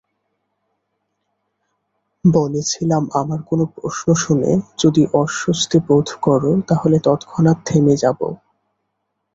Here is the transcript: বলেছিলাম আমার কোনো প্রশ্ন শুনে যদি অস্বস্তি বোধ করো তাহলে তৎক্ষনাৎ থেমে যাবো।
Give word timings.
বলেছিলাম 2.25 3.03
আমার 3.13 3.39
কোনো 3.49 3.65
প্রশ্ন 3.75 4.07
শুনে 4.15 4.51
যদি 4.79 5.03
অস্বস্তি 5.15 5.77
বোধ 5.87 6.07
করো 6.21 6.51
তাহলে 6.69 6.97
তৎক্ষনাৎ 7.07 7.57
থেমে 7.65 7.95
যাবো। 7.97 8.27